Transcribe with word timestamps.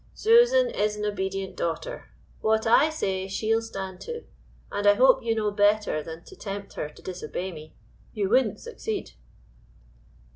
"Susan 0.15 0.67
is 0.71 0.95
an 0.95 1.05
obedient 1.05 1.55
daughter. 1.55 2.09
What 2.39 2.65
I 2.65 2.89
say 2.89 3.27
she'll 3.27 3.61
stand 3.61 4.01
to; 4.01 4.23
and 4.71 4.87
I 4.87 4.95
hope 4.95 5.21
you 5.21 5.35
know 5.35 5.51
better 5.51 6.01
than 6.01 6.23
to 6.23 6.35
tempt 6.35 6.73
her 6.73 6.89
to 6.89 7.03
disobey 7.03 7.51
me; 7.51 7.75
you 8.11 8.27
wouldn't 8.27 8.59
succeed." 8.59 9.11